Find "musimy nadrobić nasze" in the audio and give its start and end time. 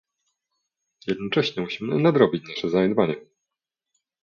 1.63-2.69